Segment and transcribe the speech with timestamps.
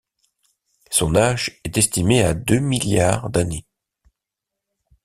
[0.89, 3.67] Son âge est estimé à deux milliards d'années.